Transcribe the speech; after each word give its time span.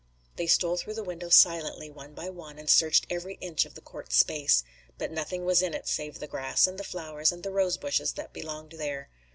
They 0.35 0.47
stole 0.47 0.77
through 0.77 0.95
the 0.95 1.03
window 1.03 1.29
silently, 1.29 1.91
one 1.91 2.15
by 2.15 2.27
one, 2.31 2.57
and 2.57 2.67
searched 2.67 3.05
every 3.11 3.35
inch 3.35 3.65
of 3.65 3.75
the 3.75 3.81
court's 3.81 4.15
space. 4.15 4.63
But 4.97 5.11
nothing 5.11 5.45
was 5.45 5.61
in 5.61 5.75
it, 5.75 5.87
save 5.87 6.17
the 6.17 6.25
grass 6.25 6.65
and 6.65 6.79
the 6.79 6.83
flowers 6.83 7.31
and 7.31 7.43
the 7.43 7.51
rosebushes 7.51 8.13
that 8.13 8.33
belonged 8.33 8.71
there. 8.71 9.11